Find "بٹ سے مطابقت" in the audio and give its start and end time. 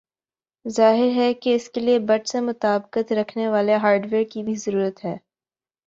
2.07-3.11